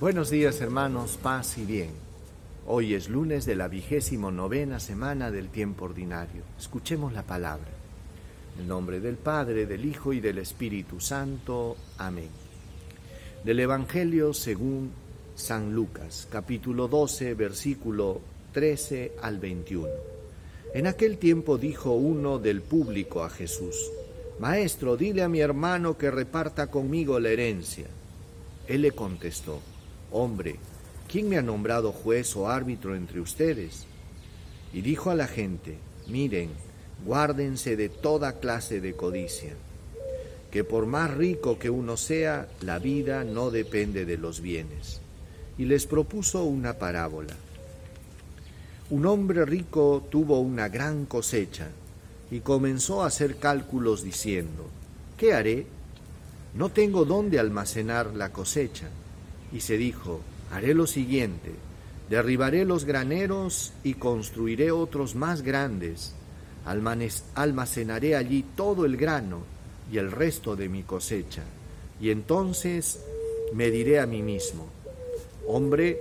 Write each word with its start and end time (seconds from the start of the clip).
Buenos 0.00 0.30
días 0.30 0.62
hermanos, 0.62 1.18
paz 1.22 1.58
y 1.58 1.66
bien. 1.66 1.90
Hoy 2.66 2.94
es 2.94 3.10
lunes 3.10 3.44
de 3.44 3.54
la 3.54 3.68
vigésimo 3.68 4.30
novena 4.30 4.80
semana 4.80 5.30
del 5.30 5.50
tiempo 5.50 5.84
ordinario. 5.84 6.42
Escuchemos 6.58 7.12
la 7.12 7.22
palabra. 7.22 7.68
En 8.58 8.66
nombre 8.66 9.00
del 9.00 9.16
Padre, 9.16 9.66
del 9.66 9.84
Hijo 9.84 10.14
y 10.14 10.20
del 10.20 10.38
Espíritu 10.38 11.00
Santo. 11.00 11.76
Amén. 11.98 12.30
Del 13.44 13.60
Evangelio 13.60 14.32
según 14.32 14.90
San 15.34 15.74
Lucas, 15.74 16.26
capítulo 16.30 16.88
12, 16.88 17.34
versículo 17.34 18.22
13 18.54 19.16
al 19.20 19.38
21. 19.38 19.86
En 20.72 20.86
aquel 20.86 21.18
tiempo 21.18 21.58
dijo 21.58 21.92
uno 21.92 22.38
del 22.38 22.62
público 22.62 23.22
a 23.22 23.28
Jesús, 23.28 23.76
Maestro, 24.38 24.96
dile 24.96 25.22
a 25.22 25.28
mi 25.28 25.40
hermano 25.40 25.98
que 25.98 26.10
reparta 26.10 26.68
conmigo 26.68 27.20
la 27.20 27.28
herencia. 27.28 27.88
Él 28.66 28.80
le 28.80 28.92
contestó, 28.92 29.60
Hombre, 30.12 30.56
¿quién 31.08 31.28
me 31.28 31.38
ha 31.38 31.42
nombrado 31.42 31.92
juez 31.92 32.34
o 32.34 32.48
árbitro 32.48 32.96
entre 32.96 33.20
ustedes? 33.20 33.86
Y 34.72 34.80
dijo 34.80 35.10
a 35.10 35.14
la 35.14 35.28
gente, 35.28 35.78
miren, 36.08 36.50
guárdense 37.04 37.76
de 37.76 37.88
toda 37.88 38.40
clase 38.40 38.80
de 38.80 38.94
codicia, 38.94 39.52
que 40.50 40.64
por 40.64 40.86
más 40.86 41.14
rico 41.14 41.60
que 41.60 41.70
uno 41.70 41.96
sea, 41.96 42.48
la 42.60 42.80
vida 42.80 43.22
no 43.22 43.52
depende 43.52 44.04
de 44.04 44.18
los 44.18 44.40
bienes. 44.40 45.00
Y 45.56 45.66
les 45.66 45.86
propuso 45.86 46.42
una 46.42 46.74
parábola. 46.74 47.36
Un 48.90 49.06
hombre 49.06 49.44
rico 49.44 50.04
tuvo 50.10 50.40
una 50.40 50.68
gran 50.68 51.06
cosecha 51.06 51.68
y 52.32 52.40
comenzó 52.40 53.04
a 53.04 53.06
hacer 53.06 53.36
cálculos 53.36 54.02
diciendo, 54.02 54.66
¿qué 55.16 55.34
haré? 55.34 55.66
No 56.54 56.70
tengo 56.70 57.04
dónde 57.04 57.38
almacenar 57.38 58.16
la 58.16 58.32
cosecha 58.32 58.88
y 59.52 59.60
se 59.60 59.76
dijo, 59.76 60.20
haré 60.50 60.74
lo 60.74 60.86
siguiente, 60.86 61.52
derribaré 62.08 62.64
los 62.64 62.84
graneros 62.84 63.72
y 63.82 63.94
construiré 63.94 64.70
otros 64.70 65.14
más 65.14 65.42
grandes, 65.42 66.14
almacenaré 67.34 68.16
allí 68.16 68.44
todo 68.56 68.84
el 68.84 68.96
grano 68.96 69.42
y 69.92 69.98
el 69.98 70.10
resto 70.10 70.56
de 70.56 70.68
mi 70.68 70.82
cosecha, 70.82 71.42
y 72.00 72.10
entonces 72.10 73.00
me 73.54 73.70
diré 73.70 74.00
a 74.00 74.06
mí 74.06 74.22
mismo, 74.22 74.66
hombre, 75.46 76.00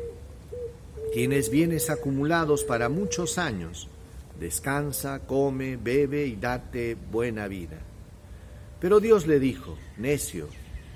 tienes 1.13 1.49
bienes 1.49 1.89
acumulados 1.89 2.63
para 2.63 2.89
muchos 2.89 3.37
años, 3.37 3.87
descansa, 4.39 5.21
come, 5.25 5.75
bebe 5.75 6.25
y 6.25 6.35
date 6.35 6.95
buena 7.11 7.47
vida. 7.47 7.79
Pero 8.79 8.99
Dios 8.99 9.27
le 9.27 9.39
dijo, 9.39 9.77
necio, 9.97 10.47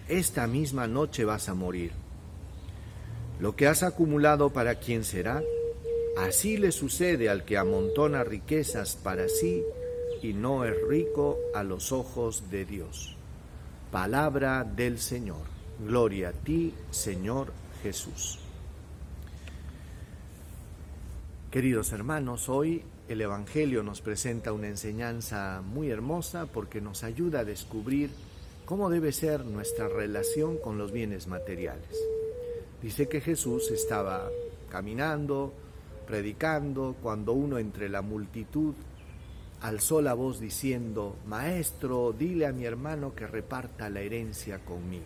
esta 0.07 0.47
misma 0.47 0.87
noche 0.87 1.25
vas 1.25 1.49
a 1.49 1.53
morir 1.53 2.02
lo 3.43 3.57
que 3.57 3.67
has 3.67 3.83
acumulado 3.83 4.51
para 4.51 4.75
quién 4.75 5.03
será, 5.03 5.43
así 6.17 6.55
le 6.55 6.71
sucede 6.71 7.27
al 7.27 7.43
que 7.43 7.57
amontona 7.57 8.23
riquezas 8.23 8.95
para 8.95 9.27
sí 9.27 9.61
y 10.21 10.31
no 10.31 10.63
es 10.63 10.73
rico 10.87 11.37
a 11.53 11.61
los 11.61 11.91
ojos 11.91 12.49
de 12.49 12.63
Dios. 12.63 13.17
Palabra 13.91 14.63
del 14.63 14.97
Señor. 14.97 15.41
Gloria 15.85 16.29
a 16.29 16.31
ti, 16.31 16.73
Señor 16.89 17.51
Jesús. 17.81 18.39
Queridos 21.51 21.91
hermanos, 21.91 22.47
hoy 22.47 22.81
el 23.09 23.19
Evangelio 23.19 23.83
nos 23.83 23.99
presenta 23.99 24.53
una 24.53 24.69
enseñanza 24.69 25.61
muy 25.61 25.89
hermosa 25.89 26.45
porque 26.45 26.79
nos 26.79 27.03
ayuda 27.03 27.41
a 27.41 27.43
descubrir 27.43 28.09
cómo 28.63 28.89
debe 28.89 29.11
ser 29.11 29.43
nuestra 29.43 29.89
relación 29.89 30.55
con 30.55 30.77
los 30.77 30.93
bienes 30.93 31.27
materiales. 31.27 32.12
Dice 32.83 33.07
que 33.07 33.21
Jesús 33.21 33.71
estaba 33.71 34.29
caminando, 34.69 35.53
predicando, 36.05 36.97
cuando 37.01 37.31
uno 37.31 37.57
entre 37.57 37.87
la 37.87 38.01
multitud 38.01 38.73
alzó 39.61 40.01
la 40.01 40.13
voz 40.13 40.41
diciendo, 40.41 41.15
Maestro, 41.25 42.11
dile 42.11 42.45
a 42.45 42.51
mi 42.51 42.65
hermano 42.65 43.15
que 43.15 43.25
reparta 43.25 43.89
la 43.89 44.01
herencia 44.01 44.59
conmigo. 44.59 45.05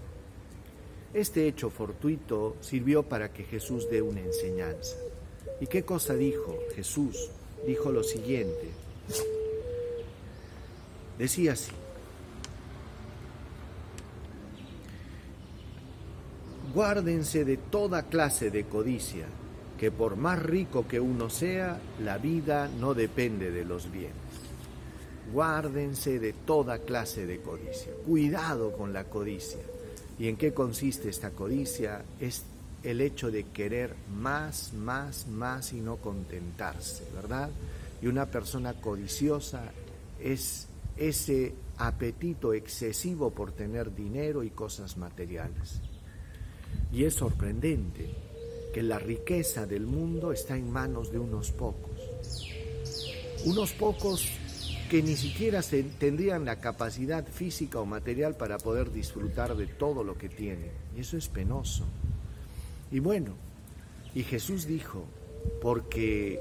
Este 1.14 1.48
hecho 1.48 1.70
fortuito 1.70 2.56
sirvió 2.62 3.04
para 3.04 3.32
que 3.32 3.44
Jesús 3.44 3.88
dé 3.92 4.02
una 4.02 4.22
enseñanza. 4.22 4.98
¿Y 5.62 5.68
qué 5.68 5.84
cosa 5.84 6.16
dijo 6.16 6.58
Jesús? 6.76 7.30
Dijo 7.68 7.92
lo 7.92 8.04
siguiente. 8.04 8.70
Decía 11.20 11.54
así, 11.54 11.72
Guárdense 16.78 17.44
de 17.44 17.58
toda 17.58 18.04
clase 18.04 18.52
de 18.52 18.66
codicia, 18.66 19.26
que 19.80 19.90
por 19.90 20.16
más 20.16 20.38
rico 20.44 20.88
que 20.88 21.00
uno 21.00 21.28
sea, 21.28 21.80
la 22.04 22.20
vida 22.20 22.68
no 22.68 22.94
depende 22.94 23.50
de 23.50 23.66
los 23.66 23.92
bienes. 23.92 24.14
Guárdense 25.34 26.20
de 26.20 26.34
toda 26.34 26.78
clase 26.78 27.26
de 27.26 27.40
codicia. 27.40 27.94
Cuidado 28.06 28.78
con 28.78 28.94
la 28.94 29.06
codicia. 29.06 29.62
¿Y 30.20 30.28
en 30.28 30.38
qué 30.38 30.54
consiste 30.54 31.10
esta 31.10 31.32
codicia? 31.32 32.04
Es 32.20 32.44
el 32.84 33.02
hecho 33.02 33.32
de 33.32 33.46
querer 33.46 33.96
más, 34.16 34.72
más, 34.74 35.26
más 35.26 35.74
y 35.74 35.82
no 35.82 35.96
contentarse, 35.96 37.06
¿verdad? 37.16 37.50
Y 38.04 38.06
una 38.06 38.28
persona 38.28 38.76
codiciosa 38.76 39.64
es 40.22 40.68
ese 40.96 41.56
apetito 41.80 42.54
excesivo 42.54 43.32
por 43.32 43.52
tener 43.52 43.96
dinero 43.96 44.44
y 44.44 44.52
cosas 44.52 44.96
materiales. 44.96 45.82
Y 46.92 47.04
es 47.04 47.16
sorprendente 47.16 48.10
que 48.74 48.84
la 48.84 49.00
riqueza 49.00 49.66
del 49.66 49.86
mundo 49.86 50.32
está 50.32 50.56
en 50.56 50.72
manos 50.72 51.12
de 51.12 51.20
unos 51.20 51.52
pocos. 51.52 52.48
Unos 53.46 53.74
pocos 53.74 54.28
que 54.90 55.04
ni 55.04 55.16
siquiera 55.16 55.62
tendrían 55.62 56.46
la 56.46 56.60
capacidad 56.60 57.28
física 57.28 57.80
o 57.80 57.86
material 57.86 58.36
para 58.36 58.58
poder 58.58 58.92
disfrutar 58.92 59.56
de 59.56 59.68
todo 59.68 60.04
lo 60.04 60.18
que 60.18 60.30
tienen. 60.30 60.72
Y 60.96 61.02
eso 61.02 61.18
es 61.18 61.28
penoso. 61.28 61.86
Y 62.92 63.00
bueno, 63.00 63.36
y 64.16 64.24
Jesús 64.24 64.66
dijo, 64.66 65.06
porque 65.62 66.40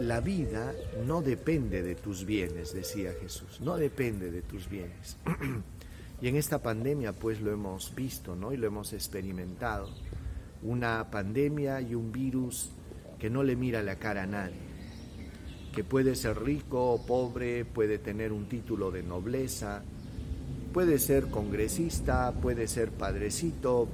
la 0.00 0.20
vida 0.20 0.74
no 1.06 1.22
depende 1.22 1.82
de 1.82 1.94
tus 1.94 2.24
bienes, 2.24 2.72
decía 2.72 3.12
Jesús, 3.20 3.60
no 3.60 3.76
depende 3.76 4.30
de 4.30 4.42
tus 4.42 4.68
bienes. 4.68 5.16
Y 6.20 6.28
en 6.28 6.36
esta 6.36 6.62
pandemia 6.62 7.12
pues 7.12 7.40
lo 7.40 7.52
hemos 7.52 7.94
visto, 7.94 8.34
¿no? 8.36 8.52
Y 8.52 8.56
lo 8.56 8.66
hemos 8.66 8.92
experimentado. 8.92 9.88
Una 10.62 11.10
pandemia 11.10 11.80
y 11.80 11.94
un 11.94 12.12
virus 12.12 12.70
que 13.18 13.30
no 13.30 13.42
le 13.42 13.56
mira 13.56 13.82
la 13.82 13.96
cara 13.96 14.22
a 14.22 14.26
nadie, 14.26 14.56
que 15.74 15.84
puede 15.84 16.14
ser 16.14 16.42
rico 16.42 16.92
o 16.92 17.04
pobre, 17.04 17.64
puede 17.64 17.98
tener 17.98 18.32
un 18.32 18.48
título 18.48 18.90
de 18.90 19.02
nobleza, 19.02 19.82
puede 20.72 20.98
ser 20.98 21.26
congresista, 21.28 22.32
puede 22.32 22.66
ser 22.68 22.90
padrecito, 22.90 23.88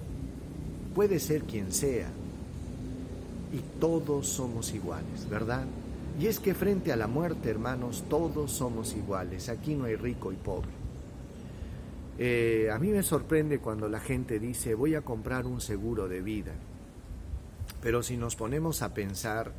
puede 0.95 1.19
ser 1.19 1.43
quien 1.43 1.73
sea. 1.73 2.09
Y 3.53 3.79
todos 3.81 4.29
somos 4.29 4.73
iguales, 4.73 5.29
¿verdad? 5.29 5.65
Y 6.21 6.27
es 6.27 6.39
que 6.39 6.55
frente 6.55 6.93
a 6.93 6.97
la 6.97 7.07
muerte, 7.07 7.51
hermanos, 7.51 8.05
todos 8.09 8.53
somos 8.53 8.95
iguales. 8.95 9.49
Aquí 9.49 9.75
no 9.75 9.85
hay 9.85 9.97
rico 9.97 10.33
y 10.33 10.37
pobre. 10.37 10.80
Eh, 12.23 12.69
a 12.71 12.79
mí 12.79 12.91
me 12.91 13.03
sorprende 13.03 13.61
cuando 13.61 13.89
la 13.89 13.99
gente 13.99 14.39
dice 14.39 14.75
voy 14.75 14.95
a 14.95 15.01
comprar 15.01 15.47
un 15.47 15.63
seguro 15.63 16.07
de 16.07 16.21
vida, 16.21 16.53
pero 17.81 18.03
si 18.03 18.19
nos 18.19 18.37
ponemos 18.37 18.83
a 18.83 18.93
pensar, 18.93 19.55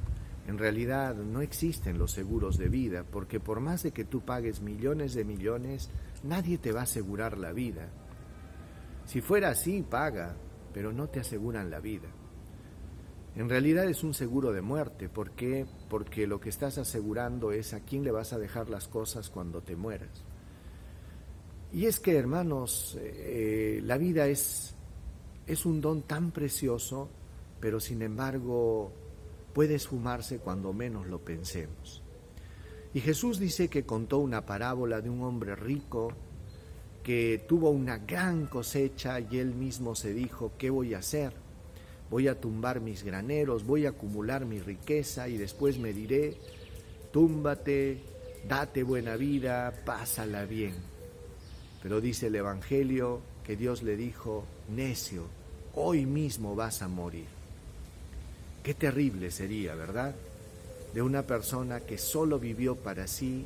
en 0.47 0.59
realidad 0.59 1.15
no 1.15 1.41
existen 1.41 1.97
los 1.97 2.11
seguros 2.11 2.59
de 2.59 2.69
vida, 2.69 3.03
porque 3.03 3.39
por 3.39 3.61
más 3.61 3.81
de 3.81 3.93
que 3.93 4.05
tú 4.05 4.21
pagues 4.21 4.61
millones 4.61 5.15
de 5.15 5.25
millones, 5.25 5.89
nadie 6.21 6.59
te 6.59 6.71
va 6.71 6.81
a 6.81 6.83
asegurar 6.83 7.39
la 7.39 7.51
vida. 7.51 7.89
Si 9.05 9.21
fuera 9.21 9.49
así, 9.49 9.81
paga, 9.81 10.35
pero 10.71 10.93
no 10.93 11.09
te 11.09 11.19
aseguran 11.19 11.71
la 11.71 11.79
vida. 11.79 12.09
En 13.35 13.49
realidad 13.49 13.85
es 13.85 14.03
un 14.03 14.13
seguro 14.13 14.51
de 14.51 14.61
muerte, 14.61 15.09
¿por 15.09 15.31
qué? 15.31 15.65
Porque 15.89 16.27
lo 16.27 16.39
que 16.39 16.49
estás 16.49 16.77
asegurando 16.77 17.53
es 17.53 17.73
a 17.73 17.79
quién 17.79 18.03
le 18.03 18.11
vas 18.11 18.33
a 18.33 18.37
dejar 18.37 18.69
las 18.69 18.87
cosas 18.87 19.31
cuando 19.31 19.63
te 19.63 19.75
mueras. 19.75 20.23
Y 21.73 21.85
es 21.85 21.99
que, 21.99 22.17
hermanos, 22.17 22.97
eh, 22.99 23.79
la 23.83 23.97
vida 23.97 24.27
es, 24.27 24.75
es 25.47 25.65
un 25.65 25.79
don 25.79 26.01
tan 26.01 26.31
precioso, 26.31 27.09
pero 27.59 27.79
sin 27.79 28.01
embargo 28.01 28.91
puede 29.53 29.75
esfumarse 29.75 30.39
cuando 30.39 30.73
menos 30.73 31.07
lo 31.07 31.19
pensemos. 31.19 32.01
Y 32.93 32.99
Jesús 32.99 33.39
dice 33.39 33.69
que 33.69 33.83
contó 33.83 34.17
una 34.17 34.45
parábola 34.45 34.99
de 34.99 35.09
un 35.09 35.23
hombre 35.23 35.55
rico 35.55 36.11
que 37.03 37.43
tuvo 37.47 37.69
una 37.69 37.97
gran 37.97 38.47
cosecha 38.47 39.19
y 39.19 39.37
él 39.37 39.53
mismo 39.53 39.95
se 39.95 40.13
dijo, 40.13 40.51
¿qué 40.57 40.69
voy 40.69 40.93
a 40.93 40.99
hacer? 40.99 41.33
Voy 42.09 42.27
a 42.27 42.39
tumbar 42.39 42.81
mis 42.81 43.03
graneros, 43.03 43.65
voy 43.65 43.85
a 43.85 43.89
acumular 43.89 44.45
mi 44.45 44.59
riqueza 44.59 45.29
y 45.29 45.37
después 45.37 45.79
me 45.79 45.93
diré, 45.93 46.35
túmbate, 47.11 48.01
date 48.47 48.83
buena 48.83 49.15
vida, 49.15 49.73
pásala 49.85 50.45
bien. 50.45 50.90
Pero 51.81 52.01
dice 52.01 52.27
el 52.27 52.35
Evangelio 52.35 53.21
que 53.45 53.55
Dios 53.55 53.83
le 53.83 53.97
dijo, 53.97 54.43
necio, 54.69 55.25
hoy 55.73 56.05
mismo 56.05 56.55
vas 56.55 56.81
a 56.81 56.87
morir. 56.87 57.25
Qué 58.63 58.73
terrible 58.73 59.31
sería, 59.31 59.73
¿verdad? 59.75 60.13
De 60.93 61.01
una 61.01 61.23
persona 61.23 61.79
que 61.79 61.97
solo 61.97 62.39
vivió 62.39 62.75
para 62.75 63.07
sí 63.07 63.45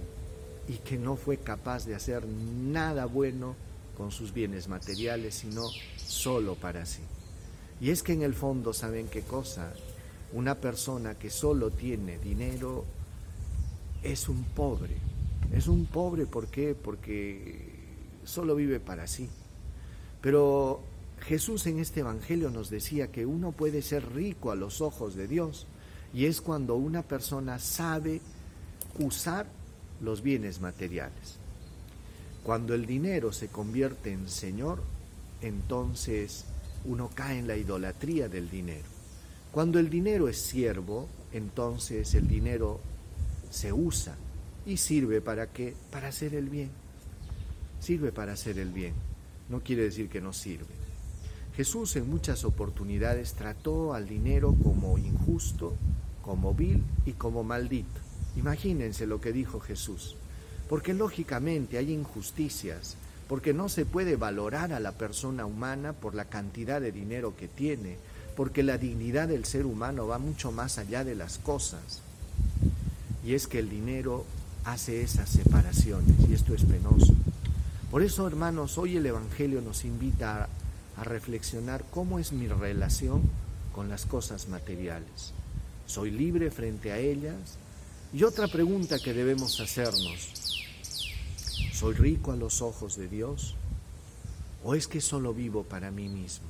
y 0.67 0.73
que 0.77 0.97
no 0.97 1.15
fue 1.15 1.37
capaz 1.37 1.85
de 1.85 1.95
hacer 1.95 2.25
nada 2.25 3.05
bueno 3.05 3.55
con 3.97 4.11
sus 4.11 4.33
bienes 4.33 4.67
materiales, 4.67 5.35
sino 5.35 5.69
solo 5.95 6.55
para 6.55 6.85
sí. 6.85 7.01
Y 7.79 7.91
es 7.91 8.03
que 8.03 8.13
en 8.13 8.23
el 8.23 8.33
fondo, 8.33 8.73
¿saben 8.73 9.07
qué 9.07 9.21
cosa? 9.21 9.73
Una 10.33 10.55
persona 10.55 11.15
que 11.15 11.29
solo 11.29 11.71
tiene 11.71 12.17
dinero 12.19 12.83
es 14.03 14.27
un 14.27 14.43
pobre. 14.43 14.95
Es 15.53 15.67
un 15.67 15.85
pobre, 15.85 16.25
¿por 16.25 16.47
qué? 16.47 16.75
Porque 16.75 17.64
solo 18.25 18.55
vive 18.55 18.79
para 18.79 19.07
sí. 19.07 19.29
Pero 20.21 20.81
Jesús 21.21 21.65
en 21.67 21.79
este 21.79 22.01
Evangelio 22.01 22.49
nos 22.49 22.69
decía 22.69 23.11
que 23.11 23.25
uno 23.25 23.51
puede 23.51 23.81
ser 23.81 24.13
rico 24.13 24.51
a 24.51 24.55
los 24.55 24.81
ojos 24.81 25.15
de 25.15 25.27
Dios 25.27 25.65
y 26.13 26.25
es 26.25 26.41
cuando 26.41 26.75
una 26.75 27.01
persona 27.01 27.59
sabe 27.59 28.21
usar 28.99 29.47
los 30.01 30.21
bienes 30.21 30.61
materiales. 30.61 31.37
Cuando 32.43 32.73
el 32.73 32.85
dinero 32.85 33.33
se 33.33 33.47
convierte 33.47 34.11
en 34.11 34.29
Señor, 34.29 34.81
entonces 35.41 36.45
uno 36.85 37.09
cae 37.13 37.39
en 37.39 37.47
la 37.47 37.57
idolatría 37.57 38.29
del 38.29 38.49
dinero. 38.49 38.85
Cuando 39.51 39.79
el 39.79 39.89
dinero 39.89 40.27
es 40.27 40.37
siervo, 40.37 41.07
entonces 41.31 42.13
el 42.13 42.27
dinero 42.27 42.79
se 43.49 43.73
usa 43.73 44.15
y 44.65 44.77
sirve 44.77 45.21
para 45.21 45.47
qué? 45.47 45.73
Para 45.91 46.09
hacer 46.09 46.35
el 46.35 46.49
bien. 46.49 46.69
Sirve 47.85 48.11
para 48.11 48.33
hacer 48.33 48.57
el 48.57 48.71
bien. 48.71 48.93
No 49.47 49.59
quiere 49.59 49.83
decir 49.83 50.09
que 50.09 50.19
no 50.19 50.33
sirve. 50.33 50.73
Jesús 51.55 51.95
en 51.97 52.09
muchas 52.09 52.43
oportunidades 52.43 53.33
trató 53.33 53.93
al 53.93 54.07
dinero 54.07 54.55
como 54.63 54.97
injusto, 54.97 55.75
como 56.23 56.55
vil 56.55 56.81
y 57.05 57.11
como 57.11 57.43
maldito. 57.43 58.01
Imagínense 58.37 59.05
lo 59.05 59.21
que 59.21 59.31
dijo 59.31 59.59
Jesús. 59.59 60.15
Porque 60.67 60.95
lógicamente 60.95 61.77
hay 61.77 61.93
injusticias, 61.93 62.95
porque 63.27 63.53
no 63.53 63.69
se 63.69 63.85
puede 63.85 64.15
valorar 64.15 64.73
a 64.73 64.79
la 64.79 64.93
persona 64.93 65.45
humana 65.45 65.93
por 65.93 66.15
la 66.15 66.25
cantidad 66.25 66.81
de 66.81 66.91
dinero 66.91 67.35
que 67.37 67.47
tiene, 67.47 67.97
porque 68.35 68.63
la 68.63 68.79
dignidad 68.79 69.27
del 69.27 69.45
ser 69.45 69.67
humano 69.67 70.07
va 70.07 70.17
mucho 70.17 70.51
más 70.51 70.79
allá 70.79 71.03
de 71.03 71.13
las 71.13 71.37
cosas. 71.37 72.01
Y 73.23 73.35
es 73.35 73.45
que 73.45 73.59
el 73.59 73.69
dinero 73.69 74.25
hace 74.63 75.03
esas 75.03 75.29
separaciones 75.29 76.27
y 76.27 76.33
esto 76.33 76.55
es 76.55 76.63
penoso. 76.63 77.13
Por 77.95 78.03
eso, 78.03 78.27
hermanos, 78.27 78.77
hoy 78.77 78.97
el 78.97 79.05
Evangelio 79.05 79.61
nos 79.61 79.85
invita 79.85 80.49
a, 80.97 81.03
reflexionar 81.05 81.85
cómo 81.91 82.19
es 82.19 82.33
mi 82.33 82.45
relación 82.45 83.21
con 83.71 83.87
las 83.87 84.05
cosas 84.05 84.49
materiales. 84.49 85.31
¿Soy 85.85 86.11
libre 86.11 86.51
frente 86.51 86.91
a 86.91 86.97
ellas? 86.97 87.57
Y 88.11 88.23
otra 88.23 88.49
pregunta 88.49 88.99
que 88.99 89.13
debemos 89.13 89.61
hacernos, 89.61 90.61
¿soy 91.71 91.95
rico 91.95 92.33
a 92.33 92.35
los 92.35 92.61
ojos 92.61 92.97
de 92.97 93.07
Dios? 93.07 93.55
¿O 94.65 94.75
es 94.75 94.89
que 94.89 94.99
solo 94.99 95.33
vivo 95.33 95.63
para 95.63 95.89
mí 95.89 96.09
mismo? 96.09 96.47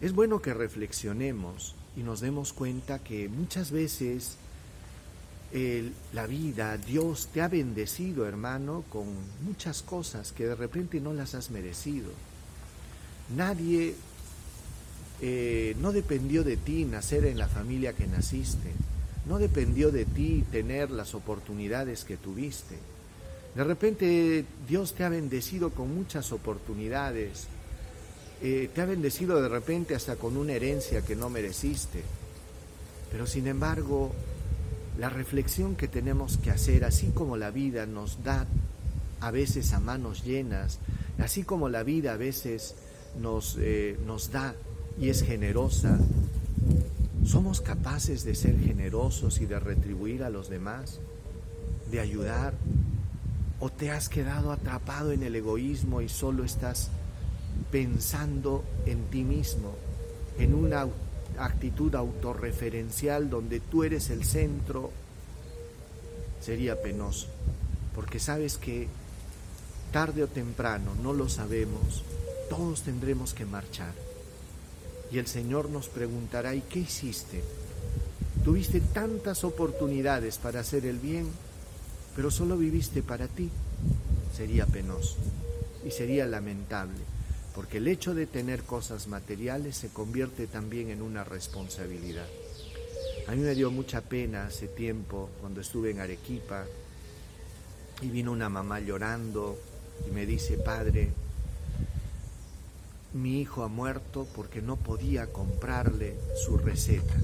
Es 0.00 0.14
bueno 0.14 0.40
que 0.40 0.54
reflexionemos 0.54 1.74
y 1.98 2.02
nos 2.02 2.22
demos 2.22 2.54
cuenta 2.54 2.98
que 2.98 3.28
muchas 3.28 3.70
veces 3.70 4.38
la 6.12 6.26
vida, 6.26 6.78
Dios 6.78 7.28
te 7.32 7.42
ha 7.42 7.48
bendecido, 7.48 8.26
hermano, 8.26 8.84
con 8.88 9.04
muchas 9.44 9.82
cosas 9.82 10.32
que 10.32 10.46
de 10.46 10.54
repente 10.54 10.98
no 10.98 11.12
las 11.12 11.34
has 11.34 11.50
merecido. 11.50 12.10
Nadie, 13.36 13.94
eh, 15.20 15.76
no 15.80 15.92
dependió 15.92 16.42
de 16.42 16.56
ti 16.56 16.84
nacer 16.84 17.26
en 17.26 17.38
la 17.38 17.48
familia 17.48 17.92
que 17.92 18.06
naciste, 18.06 18.72
no 19.26 19.38
dependió 19.38 19.90
de 19.90 20.04
ti 20.04 20.44
tener 20.50 20.90
las 20.90 21.14
oportunidades 21.14 22.04
que 22.04 22.16
tuviste. 22.16 22.76
De 23.54 23.64
repente 23.64 24.44
Dios 24.66 24.94
te 24.94 25.04
ha 25.04 25.10
bendecido 25.10 25.70
con 25.70 25.94
muchas 25.94 26.32
oportunidades, 26.32 27.46
eh, 28.42 28.70
te 28.74 28.80
ha 28.80 28.86
bendecido 28.86 29.40
de 29.40 29.48
repente 29.48 29.94
hasta 29.94 30.16
con 30.16 30.36
una 30.36 30.54
herencia 30.54 31.02
que 31.02 31.14
no 31.14 31.30
mereciste, 31.30 32.02
pero 33.10 33.26
sin 33.26 33.46
embargo 33.46 34.12
la 34.98 35.08
reflexión 35.08 35.74
que 35.74 35.88
tenemos 35.88 36.36
que 36.36 36.50
hacer, 36.50 36.84
así 36.84 37.08
como 37.08 37.36
la 37.36 37.50
vida 37.50 37.86
nos 37.86 38.22
da 38.22 38.46
a 39.20 39.30
veces 39.30 39.72
a 39.72 39.80
manos 39.80 40.24
llenas, 40.24 40.78
así 41.18 41.44
como 41.44 41.68
la 41.68 41.82
vida 41.82 42.12
a 42.12 42.16
veces 42.16 42.74
nos, 43.20 43.56
eh, 43.60 43.98
nos 44.06 44.30
da 44.30 44.54
y 45.00 45.08
es 45.08 45.22
generosa, 45.22 45.98
¿somos 47.24 47.60
capaces 47.60 48.24
de 48.24 48.34
ser 48.34 48.58
generosos 48.58 49.40
y 49.40 49.46
de 49.46 49.58
retribuir 49.58 50.24
a 50.24 50.30
los 50.30 50.50
demás? 50.50 51.00
¿De 51.90 52.00
ayudar? 52.00 52.54
¿O 53.60 53.70
te 53.70 53.90
has 53.90 54.08
quedado 54.08 54.52
atrapado 54.52 55.12
en 55.12 55.22
el 55.22 55.36
egoísmo 55.36 56.02
y 56.02 56.08
solo 56.08 56.44
estás 56.44 56.90
pensando 57.70 58.64
en 58.86 59.04
ti 59.04 59.24
mismo, 59.24 59.74
en 60.38 60.54
una 60.54 60.86
actitud 61.38 61.94
autorreferencial 61.94 63.30
donde 63.30 63.60
tú 63.60 63.84
eres 63.84 64.10
el 64.10 64.24
centro, 64.24 64.90
sería 66.40 66.80
penoso, 66.80 67.28
porque 67.94 68.18
sabes 68.18 68.58
que 68.58 68.88
tarde 69.92 70.24
o 70.24 70.28
temprano, 70.28 70.94
no 71.02 71.12
lo 71.12 71.28
sabemos, 71.28 72.02
todos 72.48 72.82
tendremos 72.82 73.34
que 73.34 73.46
marchar. 73.46 73.94
Y 75.10 75.18
el 75.18 75.26
Señor 75.26 75.68
nos 75.68 75.88
preguntará, 75.88 76.54
¿y 76.54 76.62
qué 76.62 76.80
hiciste? 76.80 77.44
Tuviste 78.44 78.80
tantas 78.80 79.44
oportunidades 79.44 80.38
para 80.38 80.60
hacer 80.60 80.86
el 80.86 80.98
bien, 80.98 81.28
pero 82.16 82.30
solo 82.30 82.56
viviste 82.56 83.02
para 83.02 83.28
ti. 83.28 83.50
Sería 84.34 84.66
penoso 84.66 85.16
y 85.86 85.90
sería 85.90 86.26
lamentable 86.26 87.12
porque 87.54 87.78
el 87.78 87.88
hecho 87.88 88.14
de 88.14 88.26
tener 88.26 88.62
cosas 88.62 89.08
materiales 89.08 89.76
se 89.76 89.88
convierte 89.88 90.46
también 90.46 90.90
en 90.90 91.02
una 91.02 91.24
responsabilidad. 91.24 92.26
A 93.28 93.32
mí 93.32 93.42
me 93.42 93.54
dio 93.54 93.70
mucha 93.70 94.00
pena 94.00 94.46
hace 94.46 94.68
tiempo 94.68 95.30
cuando 95.40 95.60
estuve 95.60 95.90
en 95.90 96.00
Arequipa 96.00 96.64
y 98.00 98.08
vino 98.08 98.32
una 98.32 98.48
mamá 98.48 98.80
llorando 98.80 99.58
y 100.08 100.10
me 100.10 100.26
dice, 100.26 100.58
padre, 100.58 101.10
mi 103.12 103.40
hijo 103.40 103.62
ha 103.62 103.68
muerto 103.68 104.26
porque 104.34 104.62
no 104.62 104.76
podía 104.76 105.26
comprarle 105.26 106.16
su 106.34 106.56
receta. 106.56 107.14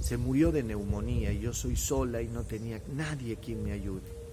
Se 0.00 0.18
murió 0.18 0.52
de 0.52 0.62
neumonía 0.62 1.32
y 1.32 1.40
yo 1.40 1.52
soy 1.52 1.76
sola 1.76 2.20
y 2.20 2.28
no 2.28 2.44
tenía 2.44 2.80
nadie 2.94 3.36
quien 3.36 3.64
me 3.64 3.72
ayude. 3.72 4.25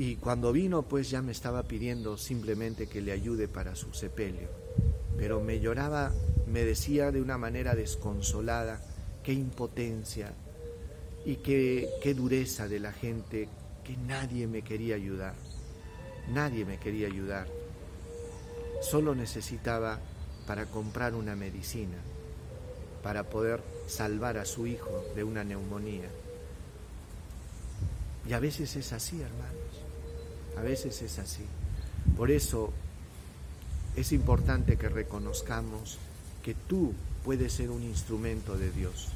Y 0.00 0.14
cuando 0.14 0.52
vino, 0.52 0.82
pues 0.82 1.10
ya 1.10 1.22
me 1.22 1.32
estaba 1.32 1.64
pidiendo 1.64 2.16
simplemente 2.16 2.86
que 2.86 3.00
le 3.00 3.10
ayude 3.10 3.48
para 3.48 3.74
su 3.74 3.92
sepelio. 3.92 4.48
Pero 5.16 5.40
me 5.40 5.58
lloraba, 5.58 6.12
me 6.46 6.64
decía 6.64 7.10
de 7.10 7.20
una 7.20 7.36
manera 7.36 7.74
desconsolada, 7.74 8.80
qué 9.24 9.32
impotencia 9.32 10.32
y 11.24 11.34
qué, 11.38 11.90
qué 12.00 12.14
dureza 12.14 12.68
de 12.68 12.78
la 12.78 12.92
gente, 12.92 13.48
que 13.82 13.96
nadie 13.96 14.46
me 14.46 14.62
quería 14.62 14.94
ayudar. 14.94 15.34
Nadie 16.28 16.64
me 16.64 16.78
quería 16.78 17.08
ayudar. 17.08 17.48
Solo 18.80 19.16
necesitaba 19.16 19.98
para 20.46 20.66
comprar 20.66 21.16
una 21.16 21.34
medicina, 21.34 21.98
para 23.02 23.24
poder 23.24 23.64
salvar 23.88 24.38
a 24.38 24.44
su 24.44 24.68
hijo 24.68 25.02
de 25.16 25.24
una 25.24 25.42
neumonía. 25.42 26.08
Y 28.28 28.32
a 28.32 28.38
veces 28.38 28.76
es 28.76 28.92
así, 28.92 29.20
hermanos. 29.20 29.87
A 30.58 30.60
veces 30.60 31.02
es 31.02 31.18
así. 31.20 31.44
Por 32.16 32.32
eso 32.32 32.72
es 33.94 34.12
importante 34.12 34.76
que 34.76 34.88
reconozcamos 34.88 35.98
que 36.42 36.54
tú 36.54 36.94
puedes 37.24 37.52
ser 37.52 37.70
un 37.70 37.84
instrumento 37.84 38.56
de 38.56 38.72
Dios, 38.72 39.08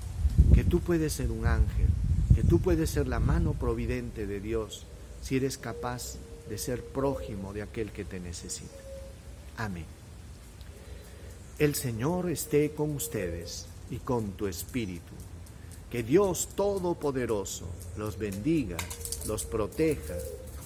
que 0.55 0.63
tú 0.63 0.81
puedes 0.81 1.13
ser 1.13 1.33
un 1.33 1.47
ángel, 1.47 1.89
que 2.37 2.45
tú 2.45 2.61
puedes 2.61 2.91
ser 2.91 3.09
la 3.09 3.19
mano 3.19 3.55
providente 3.55 4.27
de 4.27 4.41
Dios 4.41 4.87
si 5.23 5.37
eres 5.37 5.59
capaz 5.59 6.15
de 6.49 6.59
ser 6.59 6.85
prójimo 6.85 7.53
de 7.53 7.63
aquel 7.63 7.91
que 7.91 8.05
te 8.05 8.21
necesita. 8.21 8.79
Amén. 9.57 9.87
El 11.59 11.75
Señor 11.75 12.31
esté 12.31 12.71
con 12.71 12.95
ustedes 12.95 13.67
y 13.91 13.97
con 13.97 14.33
tu 14.33 14.47
espíritu. 14.47 15.13
Que 15.91 16.03
Dios 16.03 16.51
Todopoderoso 16.55 17.67
los 17.97 18.17
bendiga, 18.17 18.77
los 19.27 19.45
proteja 19.45 20.15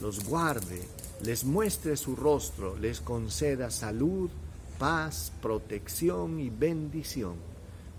los 0.00 0.25
guarde, 0.25 0.83
les 1.23 1.45
muestre 1.45 1.97
su 1.97 2.17
rostro, 2.17 2.76
les 2.76 3.00
conceda 3.00 3.71
salud, 3.71 4.31
paz, 4.79 5.33
protección 5.41 6.38
y 6.41 6.50
bendición. 6.50 7.35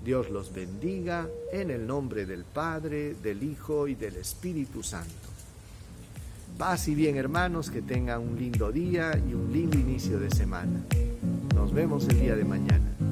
Dios 0.03 0.29
los 0.29 0.53
bendiga 0.53 1.27
en 1.51 1.71
el 1.71 1.87
nombre 1.87 2.25
del 2.25 2.43
Padre, 2.43 3.15
del 3.15 3.43
Hijo 3.43 3.87
y 3.87 3.95
del 3.95 4.17
Espíritu 4.17 4.83
Santo. 4.83 5.11
Paz 6.57 6.87
y 6.87 6.95
bien 6.95 7.17
hermanos, 7.17 7.69
que 7.69 7.81
tengan 7.81 8.21
un 8.21 8.37
lindo 8.37 8.71
día 8.71 9.11
y 9.17 9.33
un 9.33 9.51
lindo 9.51 9.77
inicio 9.77 10.19
de 10.19 10.31
semana. 10.31 10.83
Nos 11.53 11.73
vemos 11.73 12.07
el 12.07 12.19
día 12.19 12.35
de 12.35 12.45
mañana. 12.45 13.06